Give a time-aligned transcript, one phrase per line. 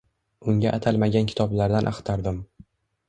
[0.53, 2.41] Unga atalmagan kitoblardan axtardim